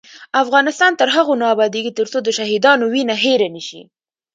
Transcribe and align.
افغانستان 0.43 0.91
تر 0.99 1.07
هغو 1.15 1.33
نه 1.41 1.45
ابادیږي، 1.53 1.91
ترڅو 1.99 2.17
د 2.23 2.29
شهیدانو 2.37 2.85
وینه 2.93 3.15
هیره 3.23 3.47
نشي. 3.55 3.81